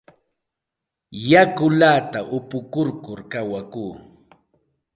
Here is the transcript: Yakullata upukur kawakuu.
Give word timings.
Yakullata 1.29 2.19
upukur 2.37 2.89
kawakuu. 3.31 3.91